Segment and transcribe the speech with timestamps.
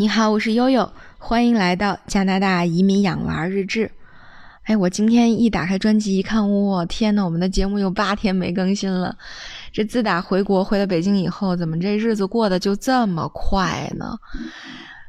[0.00, 3.90] 你好，我是悠悠，欢迎来到加拿大移民养娃日志。
[4.62, 9.16] 哎，我今天一打开专辑一看，我天呐，我们的节目有八天没更新了。
[9.72, 14.16] 这自打回国回到北京以后，怎么这日子过得就这么快呢？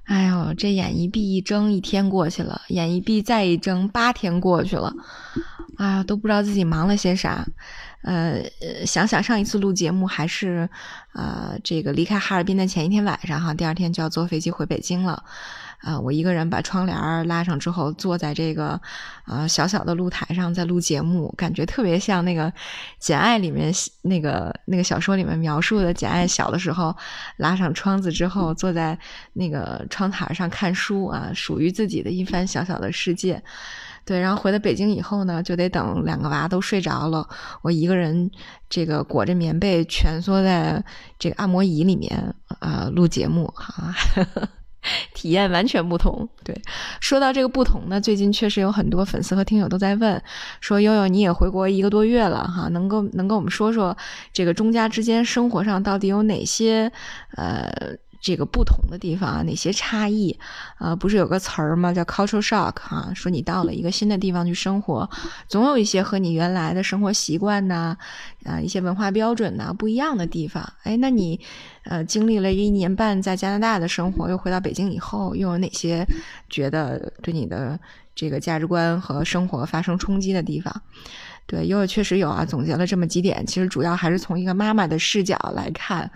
[0.06, 4.92] 哎呦，这眼一闭一睁，一天过去了；眼一闭再一睁，八天过去了。
[5.78, 7.46] 哎呀，都不知道自己忙了些啥。
[8.04, 8.42] 呃，
[8.86, 10.70] 想想上一次录节目还是，
[11.14, 15.24] 呃，这个离开哈尔滨的前一天晚上哈，第二天就要坐飞机回北京了。
[15.80, 18.82] 啊，我一个人把窗帘拉上之后，坐在这个
[19.26, 22.52] 呃小小的露台上在录节目，感觉特别像那个
[23.00, 26.94] 《简爱》里面那个那个小说里面描述的简爱小的时候，
[27.38, 28.98] 拉上窗子之后坐在
[29.32, 33.42] 那个窗台上看书啊，属于自己的一番小小的世界。
[34.06, 37.28] 对，然后回到北京以后呢，就得等两个娃都睡着了，
[37.62, 38.32] 我一个人
[38.70, 40.84] 这个裹着棉被蜷缩在
[41.18, 43.94] 这个按摩椅里面啊录节目哈。
[45.14, 46.28] 体验完全不同。
[46.42, 46.56] 对，
[47.02, 50.22] 说到这个不同呢，最近确实有很多粉丝和听友都在问，
[50.62, 53.96] 说悠悠你也回国一个多月了哈，能够能跟我们说说
[54.32, 56.92] 这个中加之间生活上到底有哪些
[57.36, 57.70] 呃？
[58.22, 60.38] 这个不同的地方啊，哪些差异？
[60.78, 61.94] 啊，不是有个词儿吗？
[61.94, 65.10] 叫 cultural shock 哈，说你到了一个新的地方去生活，
[65.48, 67.96] 总有一些和你原来的生活习惯呐，
[68.44, 70.74] 啊，一些文化标准呐不一样的地方。
[70.84, 71.40] 哎，那你
[71.86, 76.06] 呃经历了一年半在加拿大的生活，又回到北京以后，又有哪些
[76.50, 77.80] 觉得对你的
[78.14, 80.82] 这个价值观和生活发生冲击的地方？
[81.46, 86.12] 对，悠悠确实有啊，总结了这么几点，其实主要还是从一个妈妈的视角来看。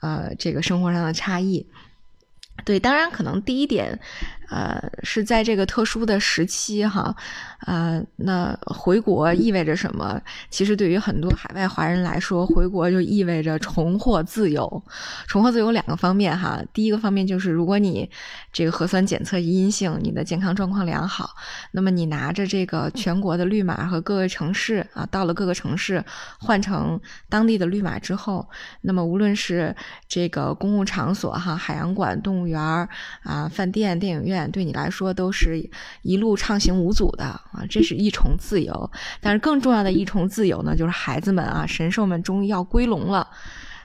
[0.00, 1.66] 呃，这个生活上的差异，
[2.64, 3.98] 对，当然可能第一点。
[4.50, 7.14] 呃，是在这个特殊的时期哈，
[7.66, 10.20] 呃，那回国意味着什么？
[10.50, 14.82] 其实对于很多海外华人来说，回国就意味着重获自由。
[15.28, 18.10] 重获自由两个方面哈，第一个方面就是如果你
[18.52, 21.30] 这个核酸检测阴性，你的健康状况良好，
[21.70, 26.04] 那么你拿着这个全国的绿码和各个城市啊，到了各个城市
[26.40, 28.48] 换成当地的绿码之后，
[28.80, 29.76] 那么无论是
[30.08, 32.86] 这个公共场所哈，海洋馆、动物园儿
[33.22, 34.50] 啊、饭店、电影院。
[34.50, 35.66] 对你来说都是
[36.02, 38.90] 一路畅行无阻的啊，这是一重自由。
[39.20, 43.26] 但是更重要的一重自由呢，就是孩子们啊，神兽们终于要归笼了。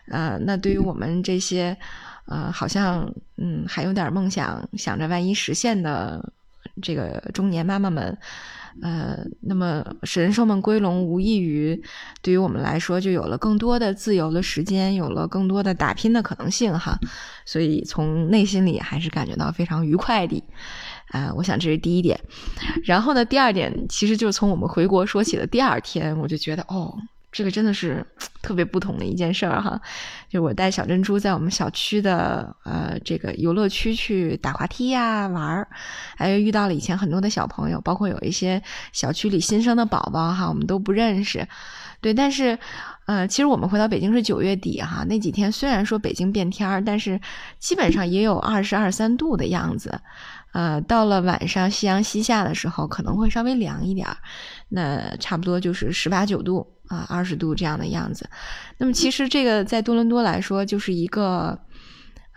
[0.08, 1.78] 呃，那对于我们这些
[2.26, 6.34] 呃，好像嗯还有点梦想，想着万一实现的
[6.82, 8.18] 这个中年妈妈们，
[8.82, 11.82] 呃，那么神兽们归笼，无异于
[12.22, 17.00] 对于我们来说，就有了更多的自由的时间，有了更多的打拼的可能性哈。
[17.46, 20.44] 所以从内心里还是感觉到非常愉快的，
[21.12, 22.20] 啊，我想这是第一点。
[22.84, 26.94] 然后呢，第二点其实就是从我们回国说起的第二天，我就觉得哦，
[27.36, 28.06] 这个真的是
[28.42, 29.80] 特别不同的一件事儿哈。
[30.30, 35.68] 就我带小珍珠在我们小区的呃这个游乐区去打滑梯呀玩儿，
[36.16, 38.62] 还遇到了以前很多的小朋友，包括有一些
[38.94, 41.46] 小区里新生的宝宝哈，我们都不认识。
[42.00, 42.58] 对，但是，
[43.08, 47.20] 呃，其实我们回到北京是九月底哈，那几天虽然说北京变天儿，但是
[47.60, 50.00] 基本上也有二十二三度的样子，
[50.54, 54.18] 呃，到了晚上夕阳西下的时候可能会稍微凉一点儿，
[54.70, 58.30] 那差不多就是十八九度啊，二十度这样的样子。
[58.78, 61.60] 那么其实这个在多伦多来说就是一个，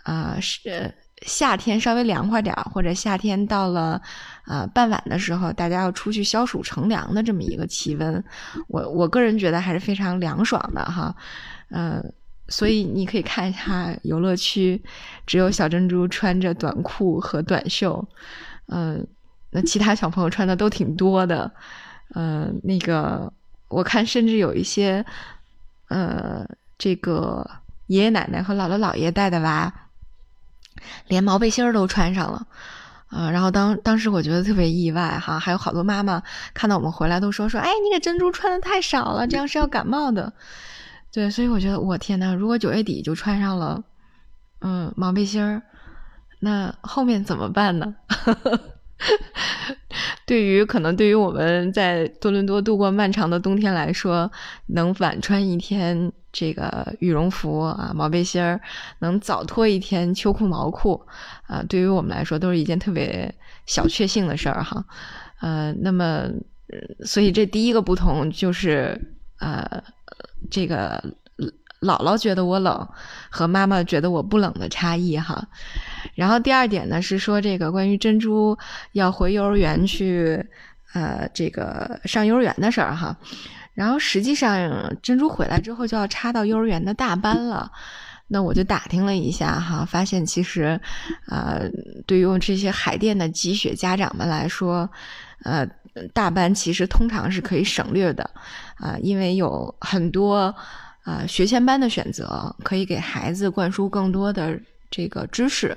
[0.03, 0.93] 啊是。
[1.23, 4.01] 夏天稍微凉快点儿，或者夏天到了，
[4.47, 8.23] 呃，傍晚的时候，大家要出去消暑乘凉的这么一个气温，
[8.69, 11.13] 我我个人觉得还是非常凉爽的哈，
[11.71, 12.01] 呃，
[12.47, 14.81] 所以你可以看一下游乐区，
[15.27, 18.07] 只有小珍珠穿着短裤和短袖，
[18.67, 19.05] 嗯，
[19.51, 21.51] 那其他小朋友穿的都挺多的，
[22.13, 23.33] 呃，那个
[23.69, 25.05] 我看甚至有一些，
[25.87, 26.45] 呃，
[26.77, 27.49] 这个
[27.87, 29.73] 爷爷奶奶和姥姥姥爷带的娃。
[31.07, 32.47] 连毛背心儿都穿上了，
[33.09, 40.31] 啊，然后当当时我觉得特别意外哈，还有好多妈妈看到我们回来都说说，哎，你给珍珠穿的太少了，这样是要感冒的。
[41.11, 43.83] 对，所以我觉得我天呐，如果九月底就穿上了，
[44.61, 45.61] 嗯，毛背心儿，
[46.39, 47.93] 那后面怎么办呢？
[50.29, 54.31] 对于可能对于我们在多伦多度过漫长的冬天来说，
[54.67, 58.61] 能晚穿一天这个羽绒服啊毛背心儿，
[58.99, 61.03] 能早脱一天秋裤毛裤
[61.47, 63.33] 啊，对于我们来说都是一件特别
[63.65, 64.85] 小确幸的事儿哈。
[65.41, 66.29] 呃，那么
[67.03, 69.01] 所以这第一个不同就是
[69.39, 69.83] 呃
[70.51, 71.03] 这个。
[71.81, 72.87] 姥姥觉得我冷，
[73.29, 75.47] 和妈妈觉得我不冷的差异哈。
[76.15, 78.57] 然后第二点呢是说这个关于珍珠
[78.91, 80.45] 要回幼儿园去，
[80.93, 83.15] 呃，这个上幼儿园的事儿哈。
[83.73, 87.71] 然后实际上珍珠回来之后就要插到幼儿园的大班了。
[88.31, 90.79] 那我就打听了一下哈，发现其实，
[91.27, 91.67] 呃，
[92.05, 94.87] 对于这些海淀的积雪家长们来说，
[95.43, 95.65] 呃，
[96.13, 98.29] 大班其实通常是可以省略的，
[98.75, 100.53] 啊，因为有很多
[101.09, 104.59] 啊学前班的选择，可以给孩子灌输更多的
[104.91, 105.75] 这个知识，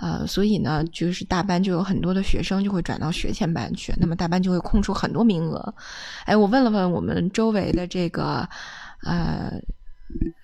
[0.00, 5.74] 呃，所以呢，就是大班就有很多的学生就会转到学前班去，那么大班就会空出很多名额。
[6.24, 8.48] 哎，我问了问我们周围的这个，
[9.02, 9.52] 呃。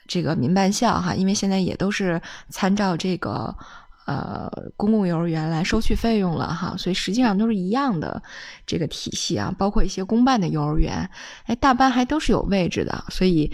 [0.08, 3.54] 这个民办校哈，因为现在也都是参照这个
[4.10, 8.20] 呃公共幼儿园来收取费用了哈，所以实际上都是一样的
[8.66, 11.08] 这个体系啊，包括一些公办的幼儿园，
[11.46, 13.48] 哎，大班还都是有位置的，所以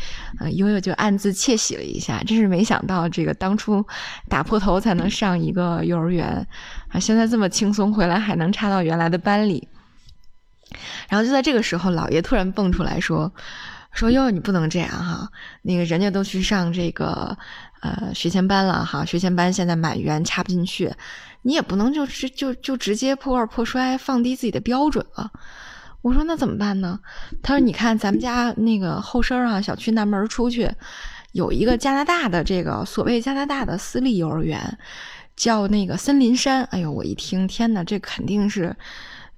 [0.55, 3.85] 悠悠就暗自窃喜了一下，真是没想到这个当初
[4.31, 6.47] 打破头才能上一个幼儿园
[6.89, 9.69] 啊，现在这么轻松回来还能插到原来的班里，
[11.11, 13.31] 然后就在这个时候，姥爷突然蹦出来说。
[13.97, 15.27] 说哟，你不能这样哈，
[15.63, 17.37] 那个人家都去上这个
[17.81, 20.93] 呃学前班了哈，学前班现在满员插不进去，
[21.41, 25.31] 你也不能就直就就直接破罐破摔，放低自己的标准了。
[26.03, 27.01] 我说那怎么办呢？
[27.43, 30.71] 他说你看咱们家那个后身儿啊，小区南门出去
[31.33, 34.79] 有一个加拿大的这个所谓加拿大的私立幼儿园，
[35.35, 36.65] 叫那个森林山。
[36.65, 38.77] 哎呦，我一听，天哪，这肯定是。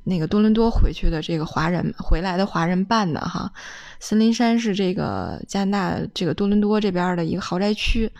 [0.08, 3.52] 那个多伦多回去的这个华人回来的华人办的哈，
[4.00, 8.10] 森林山是这个加拿大这个多伦多这边的一个豪宅区，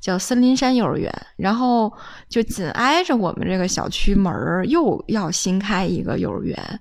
[0.00, 1.12] 叫森林山幼儿园。
[1.36, 1.92] 然后
[2.28, 6.80] 就紧挨着我们这个小区门儿，又要新开一个幼儿园，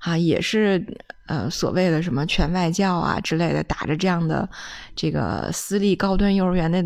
[0.00, 0.84] 啊，也是
[1.26, 4.46] 呃所谓的什么全外教啊之类的，打着这样的
[4.94, 6.84] 这个私立高端幼儿园的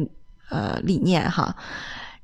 [0.51, 1.57] 呃理念哈。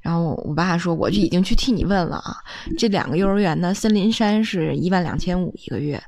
[0.04, 2.36] 然后我爸说，我就已经去替你问了啊。
[2.76, 6.02] 这两个幼儿园呢，森林山是一万两千五一个月，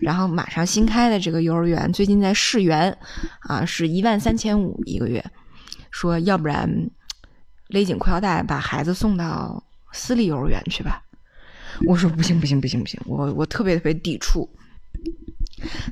[0.00, 2.96] 然后马上新开的这个幼儿园，最近在试园，
[3.40, 5.22] 啊，是一万三千五一个月。
[5.90, 6.66] 说要不然
[7.68, 9.62] 勒紧裤腰带把孩子送到
[9.92, 11.02] 私立幼儿园去吧。
[11.86, 14.48] 我说不行不行不行不行，我我特别特别抵触。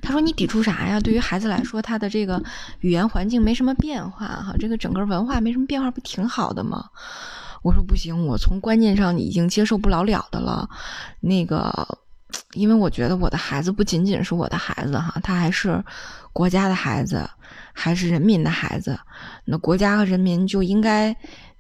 [0.01, 0.99] 他说你抵触啥呀？
[0.99, 2.43] 对于孩子来说，他的这个
[2.81, 6.87] 语言环境没什么变化哈，这个整个文化没什么变化，不挺好的吗？
[7.63, 10.69] 我说不行，我从观念上已经接受不了了的了。
[11.21, 11.99] 那个，
[12.55, 15.83] 因为我觉得我的孩子不仅仅是我的孩子哈，他还是
[16.33, 17.29] 国家的孩子，
[17.73, 18.99] 还是人民的孩子。
[19.45, 21.15] 那国家和人民就应该，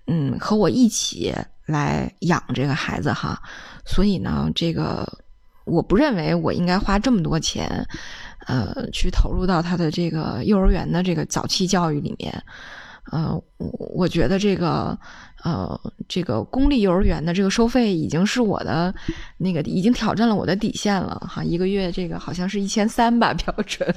[0.06, 1.34] 嗯，和我一起
[1.66, 3.40] 来养这个孩子哈。
[3.84, 5.06] 所以呢，这个
[5.64, 7.86] 我不认为我应该花这么多钱，
[8.46, 12.42] 呃，去投入到他的这个幼儿园的这个早期教育里面。
[13.10, 14.98] 呃，我我觉得这个。
[15.42, 18.94] 呃，这个公立幼儿园的这个收费已经是我的
[19.38, 23.94] 那个已经挑战了我的底线了哈，一个月这个好像是一千三吧标准，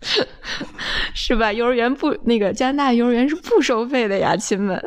[1.12, 1.52] 是吧？
[1.52, 4.82] 幼儿园不那个加拿大幼儿园是不收费的呀，亲们。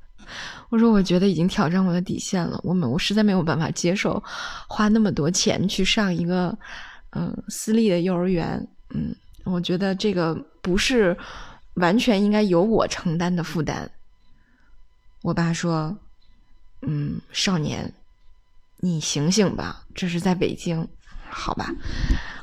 [0.70, 4.22] 我说我觉得已经挑战我的底线了，我们我实在没有办法接受
[4.66, 6.56] 花那么多钱去上一个
[7.10, 9.14] 嗯私立的幼儿园，嗯，
[9.44, 11.14] 我觉得这个不是
[11.74, 13.90] 完全应该由我承担的负担。
[15.22, 15.96] 我爸说
[16.82, 17.92] ：“嗯，少年，
[18.78, 20.86] 你醒醒吧，这是在北京，
[21.28, 21.72] 好吧，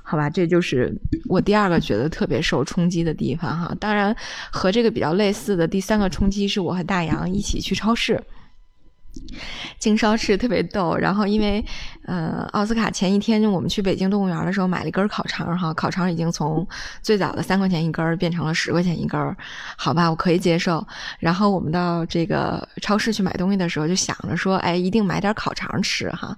[0.03, 0.93] 好吧，这就是
[1.29, 3.75] 我第二个觉得特别受冲击的地方哈。
[3.79, 4.15] 当然，
[4.51, 8.23] 和这个比较类似的第三个冲击是我和大洋一起去超市。”
[9.77, 11.65] 经超市特别逗，然后因为，
[12.11, 16.67] 呃，奥斯卡前一天我们去北京动物园的时候买了一根烤肠哈，烤肠已经从
[17.01, 19.37] 最早的三块钱一根变成了十块钱一根
[19.77, 20.85] 好吧，我可以接受。
[21.19, 26.37] 然后我们到这个超市去买东西的时候，就想着说，哎，一定买点烤肠吃哈，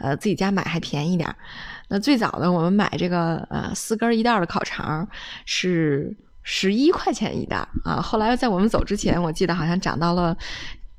[0.00, 1.32] 呃，自己家买还便宜点
[1.86, 5.06] 那最早的我们买这个呃四根一袋的烤肠
[5.46, 6.12] 是
[6.42, 10.36] 十一块钱一袋啊，后来在我们走之前，我记得好像涨到了。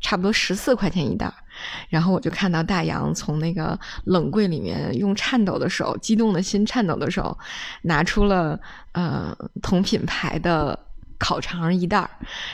[0.05, 1.33] 差不多十四块钱一袋，
[1.89, 7.37] 然后我就看到大洋从那个冷柜里面用颤抖的手、激动的心、颤抖的手，
[7.83, 8.59] 拿出了
[8.93, 10.77] 呃同品牌的
[11.17, 12.09] 烤肠一袋儿，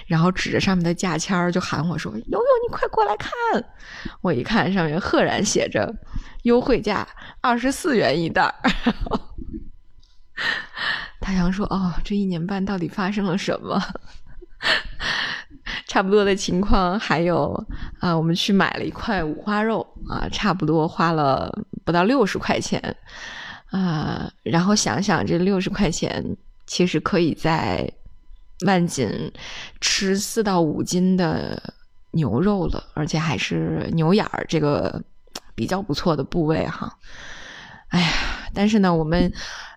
[0.07, 3.31] 然后指着上面的价签儿就喊我说：“悠悠，你快过来看！”
[4.21, 5.93] 我一看上面赫然写着
[6.43, 7.07] 优惠价
[7.41, 8.53] 二十四元一袋儿。
[11.19, 13.81] 大洋说：“哦，这一年半到底发生了什么？”
[15.87, 17.65] 差不多的情况还有
[17.99, 21.51] 啊，我们去买了一块五花肉啊，差不多花了
[21.85, 22.81] 不到六十块钱
[23.71, 24.31] 啊。
[24.43, 26.23] 然后想想这六十块钱，
[26.65, 27.91] 其实可以在
[28.65, 29.09] 万锦
[29.81, 31.61] 吃四到五斤的
[32.11, 35.01] 牛肉了，而且还是牛眼儿这个
[35.53, 36.97] 比较不错的部位哈。
[37.89, 38.07] 哎呀，
[38.53, 39.31] 但是呢，我们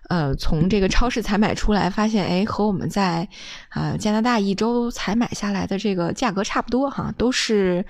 [0.09, 3.27] 呃，从这个超市采买出来，发现哎，和我们在
[3.73, 7.85] 呃加拿大一周采买下来的这个价格差不多哈，都是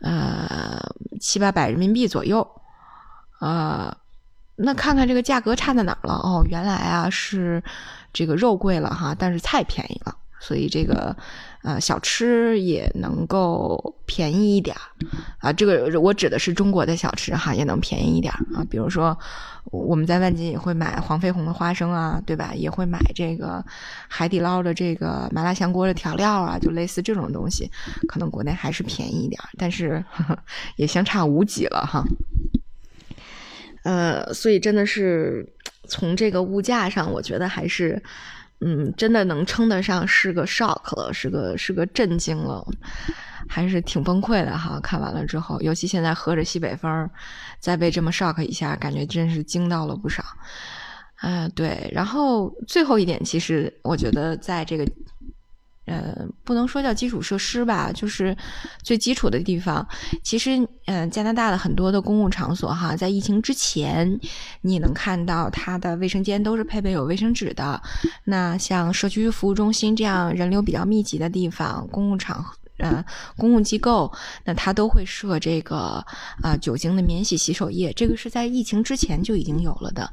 [0.00, 0.80] 呃
[1.20, 2.46] 七八百人民币左右。
[3.40, 3.94] 呃，
[4.56, 6.14] 那看看这个价格差在哪儿了？
[6.14, 7.62] 哦，原来啊是
[8.12, 10.16] 这个肉贵了哈，但是菜便宜了。
[10.42, 11.16] 所以这个，
[11.62, 14.82] 呃，小吃也能够便宜一点儿
[15.38, 15.52] 啊。
[15.52, 18.66] 这个我指的是中国的小吃哈，也能便宜一点儿啊。
[18.68, 19.16] 比如说，
[19.66, 22.52] 我们在万金也会买黄飞鸿的花生啊，对吧？
[22.56, 23.64] 也会买这个
[24.08, 27.70] 海底捞的这个麻辣香锅的调料啊，就类似这种东西，
[28.08, 30.04] 可能国内还是便宜一点，但是
[30.74, 32.02] 也相差无几了哈。
[33.84, 35.48] 呃，所以真的是
[35.86, 38.02] 从这个物价上，我觉得还是。
[38.64, 42.64] 嗯，真的能称得上是个 shock 了，是个是个震惊了，
[43.48, 44.78] 还是挺崩溃的哈。
[44.80, 47.10] 看完了之后，尤其现在喝着西北风，
[47.58, 50.22] 再被这么 shock 一下，感觉真是惊到了不少。
[51.16, 51.90] 啊，对。
[51.92, 54.86] 然后最后一点，其实我觉得在这个。
[55.84, 58.36] 呃，不能说叫基础设施吧，就是
[58.82, 59.86] 最基础的地方。
[60.22, 64.18] 其实，嗯，加拿大的很多的公共场所哈，在疫情之前，
[64.60, 67.80] 你能看到它的卫生间都是配备有卫生纸的。
[68.24, 72.44] 那像社区服务中心这样人流比较密集的地方，公共场。
[72.78, 73.04] 呃，
[73.36, 74.10] 公共机构
[74.44, 76.04] 那它都会设这个
[76.42, 80.10] 啊酒精的免洗洗手液，这个是在疫情之前就已经有了的。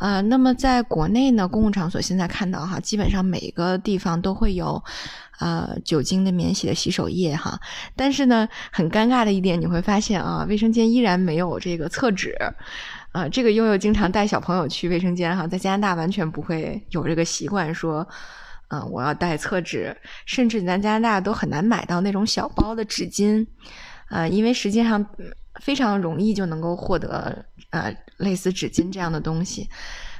[0.00, 4.82] 呃，那么在国内呢，公共场所现在看到哈，基本上每个地方都会有
[5.38, 7.60] 呃酒精的免洗的洗手液哈。
[7.94, 12.34] 但是呢，很尴尬的一点，你会发现啊，卫生间依然没有这个厕纸。
[13.12, 18.08] 啊，这个悠悠经常带小朋友去卫生间哈，在加拿大完全不会有这个习惯说。
[18.70, 19.96] 嗯，我要带厕纸，
[20.26, 23.46] 甚至在加拿大都很难买到那种小包的纸巾，
[24.10, 25.04] 呃，因为实际上
[25.60, 29.68] 非常容易就能够获得呃类似纸巾这样的东西，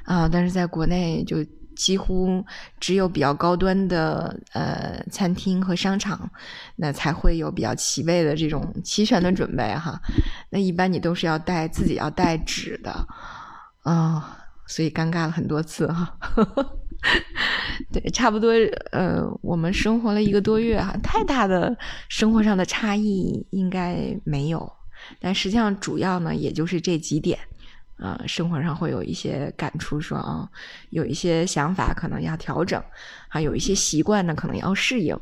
[0.04, 1.44] 啊，但是在国内就
[1.76, 2.44] 几乎
[2.80, 6.28] 只有比较高端的呃餐厅和商场，
[6.74, 9.98] 那才会有比较齐备的这种齐全的准备哈，
[10.50, 13.06] 那一般你都是要带自己要带纸的，
[13.84, 14.39] 啊，
[14.70, 16.16] 所以尴尬了很多次哈。
[17.92, 18.52] 对，差不多，
[18.92, 21.76] 呃，我们生活了一个多月哈，太大的
[22.08, 24.70] 生活上的差异应该没有，
[25.18, 27.38] 但实际上主要呢，也就是这几点，
[27.98, 30.48] 呃，生活上会有一些感触，说啊，
[30.90, 32.80] 有一些想法可能要调整，
[33.28, 35.18] 还有一些习惯呢，可能要适应。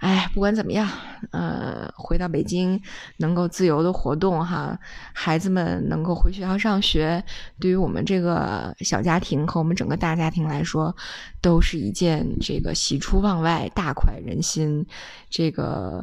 [0.00, 0.88] 哎，不管怎么样，
[1.30, 2.80] 呃，回到北京
[3.18, 4.78] 能够自由的活动哈，
[5.12, 7.22] 孩子们能够回学校上学，
[7.60, 10.96] 对于我们这个小家庭和我们整个大家庭来说，
[11.42, 14.86] 都是一件这个喜出望外、大快人心，
[15.28, 16.02] 这个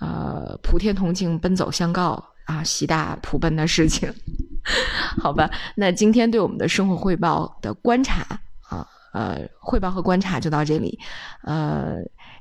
[0.00, 4.10] 呃普天同庆、奔走相告啊，喜大普奔的事情。
[5.20, 8.22] 好吧，那今天对我们的生活汇报的观察
[8.62, 10.98] 啊，呃，汇报和观察就到这里，
[11.42, 11.96] 呃。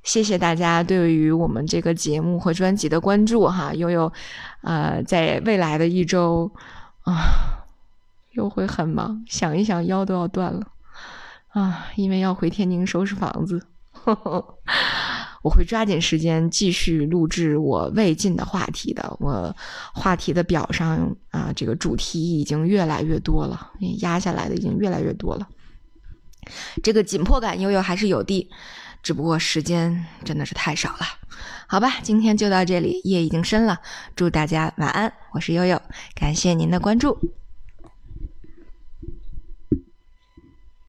[0.06, 4.14] 谢谢大家对于我们这个节目和专辑的关注哈，悠悠，
[4.62, 6.50] 呃，在未来的一周
[7.02, 7.66] 啊，
[8.34, 10.68] 又会很忙，想一想腰都要断了
[11.50, 13.60] 啊，因为要回天津收拾房子，
[13.92, 14.46] 呵 呵
[15.42, 19.56] 我会抓紧时间继续录制我未尽的话题的，我
[19.96, 23.72] 话题的表上啊，这个主题已经越来越多了，
[24.02, 25.48] 压下来的已经越来越多了，
[26.84, 28.48] 这个紧迫感悠悠还是有的。
[29.06, 31.06] 只不过时间真的是太少了，
[31.68, 33.80] 好吧，今天就到这里，夜已经深了，
[34.16, 35.80] 祝大家晚安，我是悠悠，
[36.16, 37.45] 感谢您的关注。